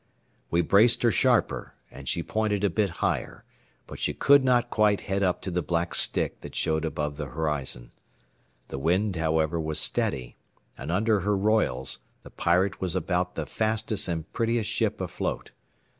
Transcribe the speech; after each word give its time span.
We 0.49 0.61
braced 0.61 1.03
her 1.03 1.11
sharper, 1.11 1.75
and 1.91 2.09
she 2.09 2.23
pointed 2.23 2.63
a 2.63 2.71
bit 2.71 2.89
higher, 3.05 3.43
but 3.85 3.99
she 3.99 4.15
could 4.15 4.43
not 4.43 4.71
quite 4.71 5.01
head 5.01 5.21
up 5.21 5.43
to 5.43 5.51
the 5.51 5.61
black 5.61 5.93
stick 5.93 6.41
that 6.41 6.55
showed 6.55 6.85
above 6.85 7.17
the 7.17 7.27
horizon. 7.27 7.93
The 8.69 8.79
wind, 8.79 9.15
however, 9.17 9.59
was 9.61 9.79
steady, 9.79 10.37
and 10.75 10.91
under 10.91 11.19
her 11.19 11.37
royals 11.37 11.99
the 12.23 12.31
Pirate 12.31 12.81
was 12.81 12.95
about 12.95 13.35
the 13.35 13.45
fastest 13.45 14.07
and 14.07 14.25
prettiest 14.33 14.71
ship 14.71 14.99
afloat. 14.99 15.51